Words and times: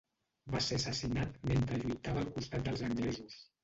Va 0.55 0.61
ser 0.67 0.79
assassinat 0.81 1.39
mentre 1.53 1.81
lluitava 1.85 2.27
al 2.27 2.35
costat 2.41 2.69
dels 2.69 2.87
anglesos. 2.93 3.43